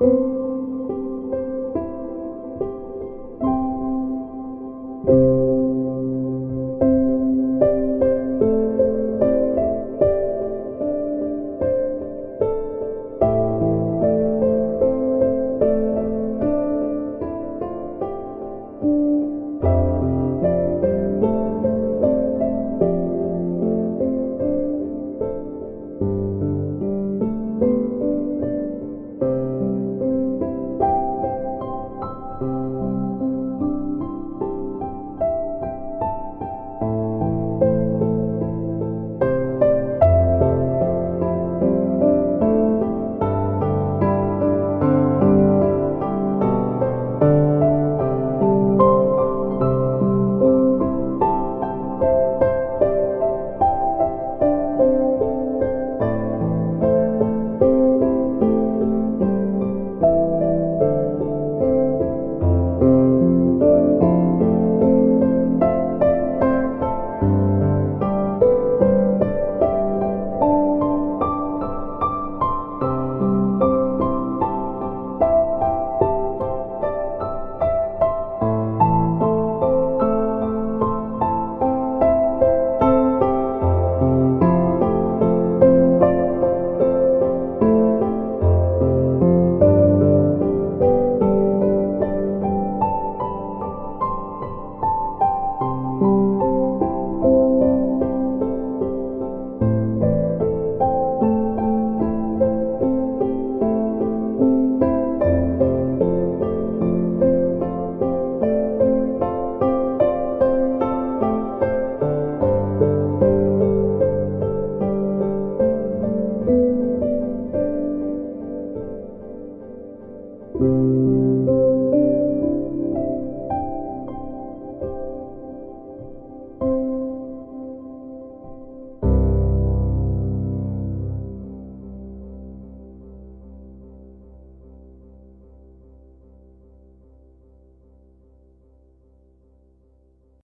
[0.00, 0.49] Música